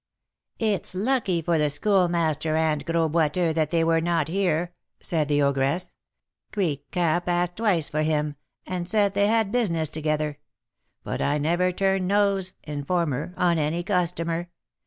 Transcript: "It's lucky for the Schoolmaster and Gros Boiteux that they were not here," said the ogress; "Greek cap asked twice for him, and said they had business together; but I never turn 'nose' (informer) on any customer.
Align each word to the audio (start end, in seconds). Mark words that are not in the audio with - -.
"It's 0.57 0.95
lucky 0.95 1.43
for 1.43 1.59
the 1.59 1.69
Schoolmaster 1.69 2.55
and 2.55 2.83
Gros 2.87 3.11
Boiteux 3.11 3.53
that 3.53 3.69
they 3.69 3.83
were 3.83 4.01
not 4.01 4.29
here," 4.29 4.73
said 4.99 5.27
the 5.27 5.43
ogress; 5.43 5.91
"Greek 6.51 6.89
cap 6.89 7.29
asked 7.29 7.57
twice 7.57 7.87
for 7.87 8.01
him, 8.01 8.35
and 8.65 8.89
said 8.89 9.13
they 9.13 9.27
had 9.27 9.51
business 9.51 9.89
together; 9.89 10.39
but 11.03 11.21
I 11.21 11.37
never 11.37 11.71
turn 11.71 12.07
'nose' 12.07 12.53
(informer) 12.63 13.35
on 13.37 13.59
any 13.59 13.83
customer. 13.83 14.49